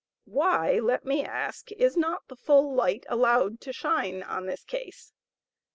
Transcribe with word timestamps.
Why, 0.25 0.79
let 0.79 1.05
me 1.05 1.23
ask, 1.23 1.71
is 1.73 1.95
not 1.95 2.27
the 2.27 2.35
full 2.35 2.73
light 2.73 3.05
allowed 3.07 3.61
to 3.61 3.71
shine 3.71 4.23
on 4.23 4.47
this 4.47 4.63
case? 4.63 5.13